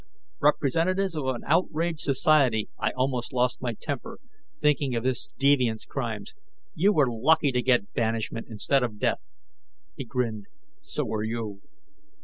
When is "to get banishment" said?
7.51-8.47